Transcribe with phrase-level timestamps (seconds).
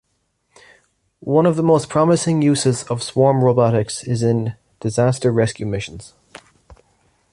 [1.25, 6.13] One of the most promising uses of swarm robotics is in disaster rescue missions.